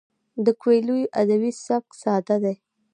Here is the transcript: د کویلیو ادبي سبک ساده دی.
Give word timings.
د 0.45 0.47
کویلیو 0.61 1.09
ادبي 1.21 1.51
سبک 1.65 1.87
ساده 2.01 2.37
دی. 2.43 2.55